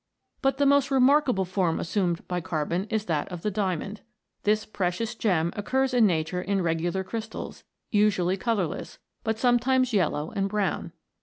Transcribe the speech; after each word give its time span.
But 0.41 0.57
the 0.57 0.65
most 0.65 0.89
remarkable 0.89 1.45
form 1.45 1.79
assumed 1.79 2.27
by 2.27 2.41
carbon 2.41 2.85
is 2.85 3.05
that 3.05 3.29
of 3.31 3.43
the 3.43 3.51
diamond. 3.51 4.01
This 4.41 4.65
precious 4.65 5.13
gem 5.13 5.53
occurs 5.55 5.93
in 5.93 6.07
nature 6.07 6.41
in 6.41 6.63
regular 6.63 7.03
crystals, 7.03 7.63
usually 7.91 8.35
colourless, 8.35 8.97
but 9.23 9.37
sometimes 9.37 9.93
yellow 9.93 10.31
and 10.31 10.49
brown. 10.49 10.91